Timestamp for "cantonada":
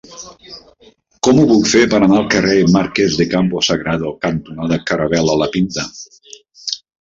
4.25-4.81